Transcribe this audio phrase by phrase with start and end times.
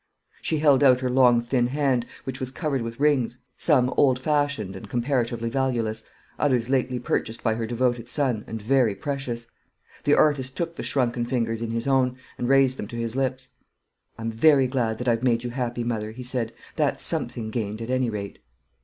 [0.41, 4.75] She held out her long thin hand, which was covered with rings, some old fashioned
[4.75, 6.05] and comparatively valueless,
[6.39, 9.45] others lately purchased by her devoted son, and very precious.
[10.05, 13.53] The artist took the shrunken fingers in his own, and raised them to his lips.
[14.17, 17.91] "I'm very glad that I've made you happy, mother," he said; "that's something gained, at
[17.91, 18.39] any rate."